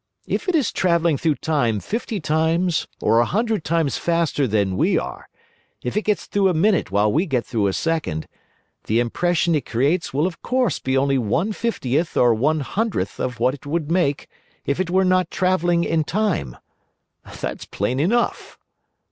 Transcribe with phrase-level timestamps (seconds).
[0.25, 4.97] If it is travelling through time fifty times or a hundred times faster than we
[4.97, 5.29] are,
[5.83, 8.27] if it gets through a minute while we get through a second,
[8.85, 13.39] the impression it creates will of course be only one fiftieth or one hundredth of
[13.39, 14.27] what it would make
[14.65, 16.57] if it were not travelling in time.
[17.39, 18.57] That's plain enough."